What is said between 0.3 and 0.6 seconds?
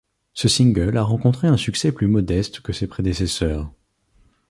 Ce